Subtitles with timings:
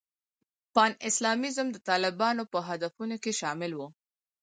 [0.73, 3.81] پان اسلامیزم د طالبانو په هدفونو کې شامل و.